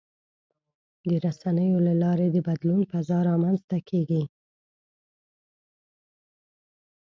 [1.09, 4.23] د رسنیو له لارې د بدلون فضا رامنځته کېږي.